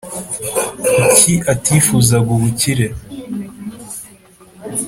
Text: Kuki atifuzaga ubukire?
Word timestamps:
Kuki 1.01 1.33
atifuzaga 1.53 2.29
ubukire? 2.37 2.85